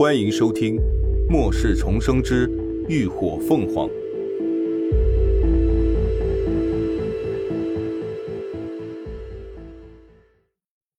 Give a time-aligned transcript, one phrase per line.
[0.00, 0.76] 欢迎收听
[1.28, 2.48] 《末世重生之
[2.88, 3.86] 浴火凤凰》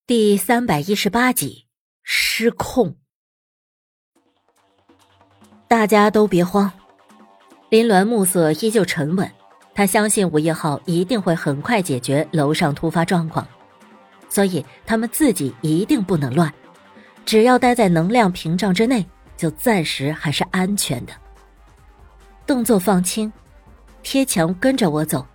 [0.06, 1.66] 第三百一十八集。
[2.04, 2.94] 失控，
[5.68, 6.72] 大家都别慌。
[7.70, 9.32] 林鸾暮色依旧沉稳，
[9.74, 13.48] 他相信午夜号一定会很快解决楼上突发状况，
[14.30, 16.54] 所以他们自己一定不能乱。
[17.26, 19.06] 只要待在能量屏障之内，
[19.38, 21.14] 就暂时还是安全的。
[22.46, 23.32] 动作放轻，
[24.04, 25.26] 贴墙跟着我走。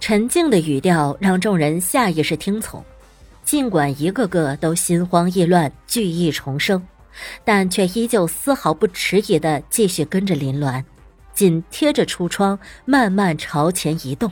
[0.00, 2.82] 沉静的语调让众人下意识听从，
[3.44, 6.82] 尽管一个个都心慌意乱、惧意重生，
[7.44, 10.82] 但却依旧丝毫不迟疑的继续跟着林鸾，
[11.34, 14.30] 紧贴着橱窗，慢慢朝前移动。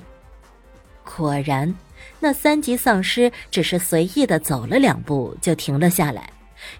[1.02, 1.74] 果然。
[2.20, 6.30] 那三级丧尸只是随意的走了两步，就停了下来，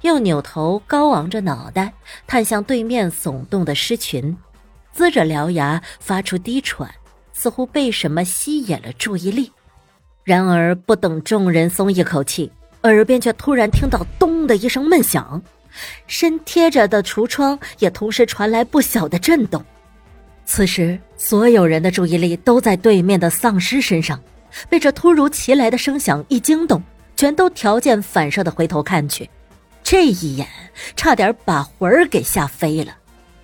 [0.00, 1.92] 又扭头高昂着脑袋，
[2.27, 4.36] 看向对面耸动的尸群，
[4.97, 6.91] 龇着獠牙，发出低喘，
[7.33, 9.52] 似乎被什么吸引了注意力。
[10.22, 12.50] 然而，不等众人松一口气，
[12.83, 15.42] 耳边却突然听到“咚”的一声闷响，
[16.06, 19.62] 身贴着的橱窗也同时传来不小的震动。
[20.47, 24.19] 此时，所有人的注意力都在对面的丧尸身上。
[24.69, 26.83] 被这突如其来的声响一惊动，
[27.16, 29.28] 全都条件反射的回头看去，
[29.83, 30.48] 这一眼
[30.96, 32.96] 差点把魂儿给吓飞了。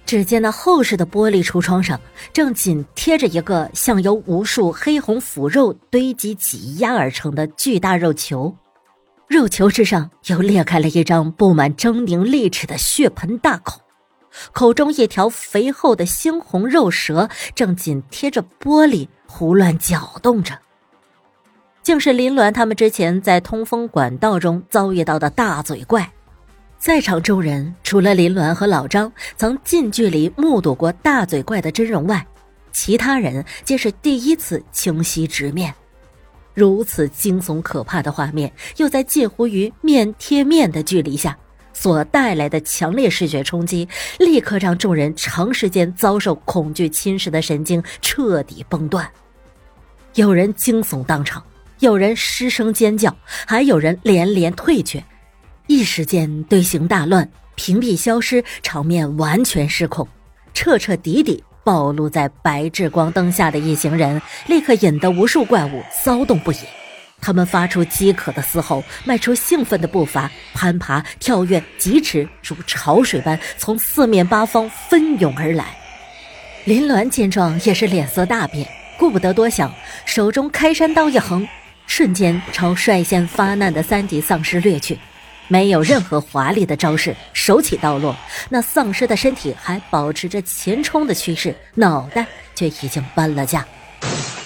[0.06, 2.00] 只见那厚实的玻璃橱窗上，
[2.32, 8.56] 正紧贴着一个像由无数黑红腐肉堆积挤压而成的巨大肉球，
[9.28, 13.82] 肉球之上又裂开了一张布满狰狞利齿的血盆大口，
[14.50, 20.58] 口中一条肥厚的猩红肉舌正紧贴着玻璃胡乱搅动着。
[21.82, 26.12] 竟是林鸾他们之前在通风管道中遭遇到的大嘴怪，
[26.78, 32.24] 在场众人除了林鸾和老张曾近距离目睹过大嘴怪的真容外，
[32.70, 35.74] 其他人皆是第一次清晰直面。
[36.52, 41.36] 如此惊悚可怕的画面，又在近乎于面贴面的距离下
[41.72, 49.10] 所带来的强烈视觉冲击，立刻让众人长时间遭受恐惧侵蚀的神经彻底崩断。
[50.14, 51.42] 有人惊悚当场。
[51.80, 55.02] 有人失声尖叫，还有人连连退却，
[55.66, 60.06] 一时间队形大乱，屏蔽消失，场面完全失控。
[60.52, 66.58] 彻彻底底暴露在白炽光灯下的一行人，立刻引得无数怪物骚动不已。
[67.18, 75.64] 他们发出饥渴的嘶吼，迈出兴奋的步伐，攀爬、跳跃、疾驰，如潮水般从四面八方奔涌而来。
[76.66, 78.68] 林鸾见状，也是脸色大变，
[78.98, 79.72] 顾不得多想，
[80.04, 81.48] 手中开山刀一横。
[81.90, 84.96] 瞬间朝率先发难的三级丧尸掠去，
[85.48, 88.14] 没有任何华丽的招式，手起刀落，
[88.48, 92.24] 那丧尸的身体还保持着前冲的趋势，脑袋
[92.54, 93.66] 却已经搬了架。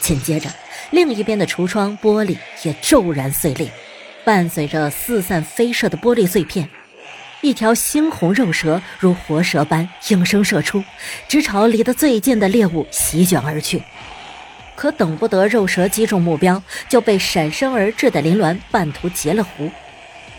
[0.01, 0.49] 紧接着，
[0.91, 3.71] 另一边的橱窗玻璃也骤然碎裂，
[4.25, 6.67] 伴随着四散飞射的玻璃碎片，
[7.43, 10.83] 一条猩红肉蛇如活蛇般应声射出，
[11.29, 13.83] 直朝离得最近的猎物席卷而去。
[14.77, 19.71] 可等不得肉蛇击中目标，就被闪身而至的林鸾半途截了胡。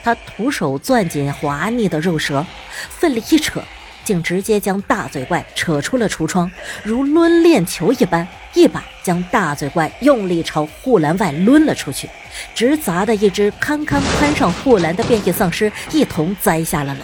[0.04, 2.46] 他徒手攥紧滑腻的肉蛇，
[2.90, 3.64] 奋力一扯，
[4.04, 6.52] 竟直接将大嘴怪扯出了橱窗，
[6.84, 12.08] 如抡链球一般，一把将大嘴怪用力朝护栏外抡了出去，
[12.54, 17.02] 直砸的一只堪堪攀上护栏的变异丧尸一同栽下了楼。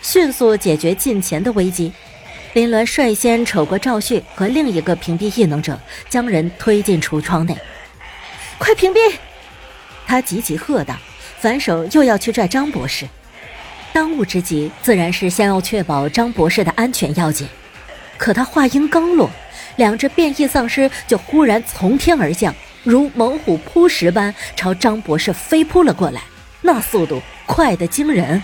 [0.00, 1.92] 迅速解决近前的危机。
[2.54, 5.78] 林鸾率先瞅过赵旭和另一个屏蔽异能者，
[6.10, 7.56] 将人推进橱窗内。
[8.58, 8.98] 快屏蔽！
[10.06, 10.94] 他急急喝道，
[11.38, 13.06] 反手又要去拽张博士。
[13.90, 17.48] 当务之急自然是先要确保张博士的安全要紧。
[18.18, 19.30] 可他话音刚落，
[19.76, 22.54] 两只变异丧尸就忽然从天而降，
[22.84, 26.20] 如猛虎扑食般朝张博士飞扑了过来，
[26.60, 28.42] 那速度快得惊人。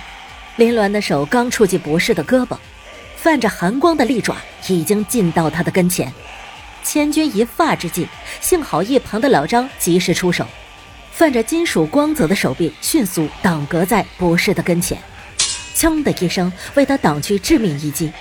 [0.56, 2.56] 林鸾的手刚触及博士的胳膊。
[3.20, 4.37] 泛着寒光的利爪
[4.69, 6.11] 已经近到他的跟前，
[6.85, 8.06] 千钧一发之际，
[8.41, 10.47] 幸好一旁的老张及时出手，
[11.11, 14.97] 泛着金属光泽的手臂迅速挡隔在博士的跟前，
[15.75, 18.12] 锵的一声为他挡去致命一击。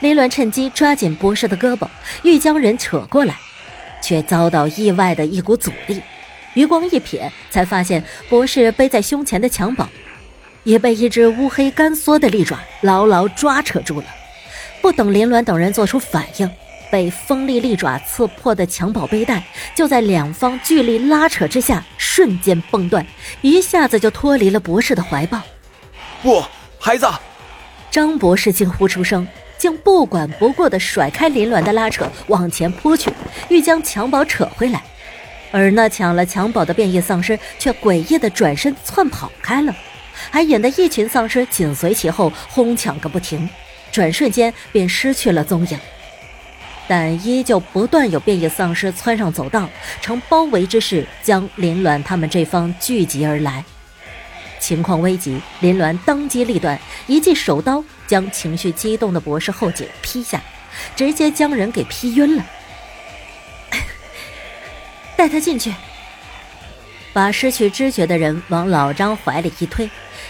[0.00, 1.86] 林鸾趁机抓紧博士的胳膊，
[2.24, 3.36] 欲将人扯过来，
[4.02, 6.02] 却遭到意外的一股阻力。
[6.54, 9.86] 余光一瞥，才发现博士背在胸前的襁褓，
[10.64, 14.06] 也被一只乌黑干缩的利爪牢牢抓扯住了。
[14.82, 16.50] 不等林鸾等人做出反应，
[16.90, 19.42] 被锋利利爪刺破的襁褓背带
[19.76, 23.06] 就在两方巨力拉扯之下瞬间崩断，
[23.42, 25.40] 一下子就脱离了博士的怀抱。
[26.20, 26.42] 不，
[26.80, 27.06] 孩子，
[27.92, 29.26] 张博士惊呼出声，
[29.56, 33.12] 竟不管不顾的甩开林鸾的拉扯，往前扑去，
[33.48, 34.82] 欲将襁褓扯回来。
[35.52, 39.72] 而那抢了襁褓的变异丧尸却诡异的转身窜跑开了，
[40.30, 43.48] 还引得一群丧尸紧随其后，哄抢个不停，
[43.92, 45.78] 转瞬间便失去了踪影。
[46.88, 49.68] 但依旧不断有变异丧尸窜上走道，
[50.00, 53.64] 呈包围之势将林鸾他们这方聚集而来。
[54.58, 60.42] 情况危急，林鸾当机立断，一记手刀将情绪激动的博士后颈劈下，
[60.96, 62.44] 直接将人给劈晕了。
[65.16, 65.72] 带他进去，
[67.12, 69.88] 把失去知觉的人往老张怀里一推，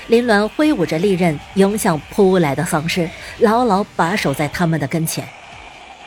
[0.08, 3.08] 林鸾挥舞着利刃，迎向扑来的丧尸，
[3.38, 5.26] 牢牢把守在他们的跟前。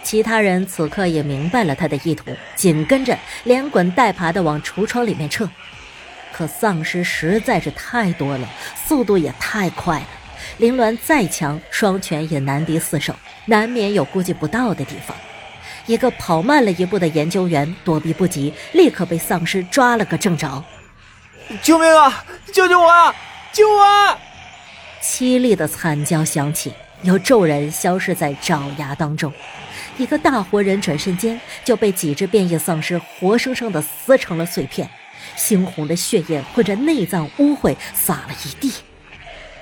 [0.04, 2.26] 其他人此刻也明白了他的意图，
[2.56, 5.50] 紧跟着连滚带爬的往橱窗里面撤。
[6.34, 8.48] 可丧尸实在是太多了，
[8.86, 10.08] 速度也太快了，
[10.58, 15.16] 林鸾再强，双拳也难敌四手，难免有估计不到的地方。
[15.86, 20.64] 一个跑慢了一步的研究员躲避不及，立刻被丧尸抓了个正着。
[21.62, 22.26] 救命啊！
[22.52, 22.90] 救救我！
[22.90, 23.14] 啊！
[23.54, 24.18] 救我！
[25.02, 26.74] 凄厉的惨叫响起，
[27.04, 29.32] 有众人消失在爪牙当中。
[29.98, 34.90] 一个大活人转瞬间就被几只变异丧尸活生生的撕成了碎片，
[35.38, 38.74] 猩红的血液混着内脏污秽洒了一地，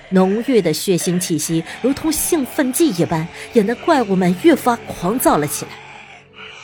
[0.10, 5.72] 浓郁的血腥气息如同兴奋剂一般，引得怪物们越发狂躁了起来。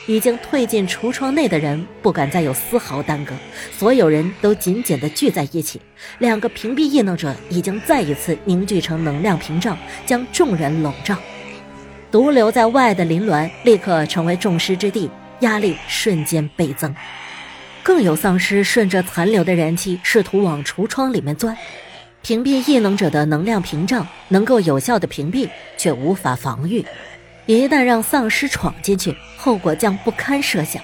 [0.10, 3.36] 已经退进橱窗内的人不敢再有丝毫耽搁，
[3.72, 5.80] 所有人都紧紧地聚在一起。
[6.18, 9.78] 两个屏蔽异能者已经再一次凝聚成能量屏障，
[10.08, 11.16] 将众人笼罩。
[12.10, 15.08] 独留在外的林鸾立刻成为众矢之的，
[15.42, 16.92] 压力瞬间倍增。
[17.84, 21.56] 更有丧尸顺着残留的燃气试图往橱窗里面钻，
[22.24, 25.48] 屏蔽异能者的能量屏障能够有效的屏蔽，
[25.78, 26.84] 却无法防御。
[27.46, 30.84] 一旦让丧尸闯进去，后果将不堪设想。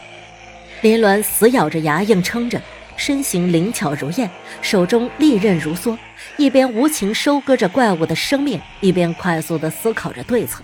[0.79, 2.61] 林鸾死咬着牙硬撑着，
[2.95, 4.29] 身形灵巧如燕，
[4.61, 5.97] 手中利刃如梭，
[6.37, 10.63] 一边无情收割着怪物的生命，一边快速地思考着对策。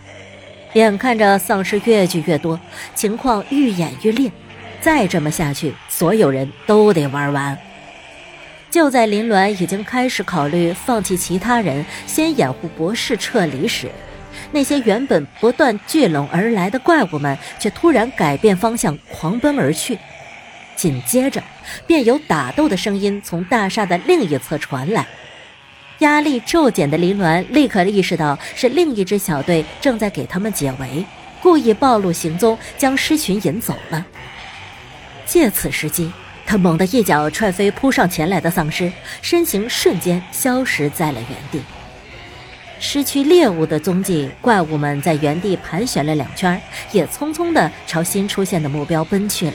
[0.73, 2.57] 眼看着丧尸越聚越多，
[2.95, 4.31] 情况愈演愈烈，
[4.79, 7.57] 再这么下去，所有人都得玩完。
[8.69, 13.91] 就在林鸾已经开始考虑放弃其他人，先掩护博士撤离时，
[14.51, 19.97] 那些原本不断聚拢而来的怪物们，却突然改变方向，狂奔而去。
[20.75, 21.41] 紧接着，
[21.87, 25.07] 便有打斗的声音从大厦的另一侧传来。
[25.99, 31.05] 压力骤减的林鸾立刻意识到是另一支小队正在给他们解围，
[31.41, 34.05] 故意暴露行踪，将狮群引走了。
[35.25, 36.11] 借此时机，
[36.45, 41.61] 他猛地一脚踹飞扑上前来的丧尸，身形瞬间消失在了原地。
[42.83, 46.59] 失去猎物的踪迹，怪物们在原地盘旋了两圈，
[46.91, 49.53] 也匆匆地朝新出现的目标奔去了。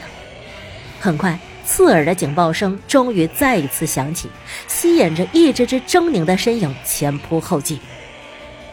[1.00, 4.30] 很快，刺耳的警报声终于再一次响起，
[4.68, 7.80] 吸引着一只只狰狞的身影前仆后继。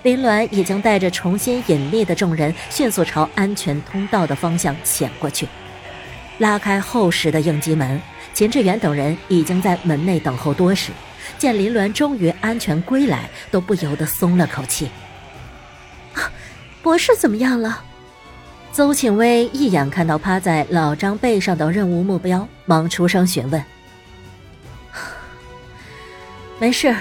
[0.03, 5.47] 林鸾已经带着重新隐秘的众人，迅速朝安全通道的方向潜过去，
[6.37, 7.99] 拉开厚实的应急门。
[8.35, 10.91] 秦志远等人已经在门内等候多时。
[11.37, 14.89] 见林鸾终于安全归来，都不由得松了口气。
[16.13, 16.31] 啊，
[16.81, 17.83] 博士怎么样了？
[18.71, 23.63] 邹庆威一眼看到趴在老张背上的任务目标，忙出声询问
[26.59, 26.95] ：“没事，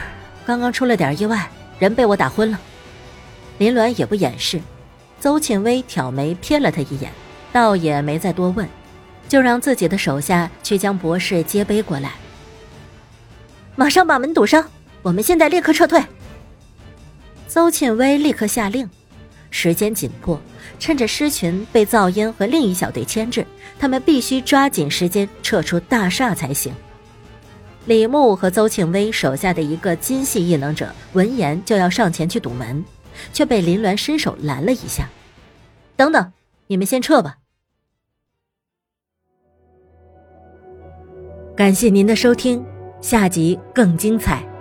[0.44, 1.48] 刚刚出了点意外，
[1.78, 2.60] 人被我打昏了。”
[3.58, 4.60] 林鸾也不掩饰。
[5.18, 7.10] 邹庆威挑眉瞥了他一眼，
[7.52, 8.68] 倒也没再多问，
[9.28, 12.10] 就让自己的手下去将博士接背过来。
[13.74, 14.68] 马上把门堵上！
[15.02, 16.02] 我们现在立刻撤退。
[17.48, 18.88] 邹庆威立刻下令。
[19.50, 20.40] 时间紧迫，
[20.78, 23.46] 趁着狮群被噪音和另一小队牵制，
[23.78, 26.72] 他们必须抓紧时间撤出大厦才行。
[27.84, 32.82] 李牧和邹庆威手下的一个金系异能者闻言就要上前去堵门，
[33.32, 35.06] 却被林鸾伸手拦了一下
[35.96, 36.32] ：“等等，
[36.68, 37.36] 你们先撤吧。”
[41.54, 42.64] 感谢您的收听。
[43.02, 44.51] 下集更精彩。